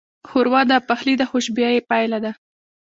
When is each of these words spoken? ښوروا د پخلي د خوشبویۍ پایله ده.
ښوروا 0.29 0.61
د 0.71 0.71
پخلي 0.87 1.13
د 1.17 1.23
خوشبویۍ 1.31 1.77
پایله 1.89 2.17
ده. 2.23 2.31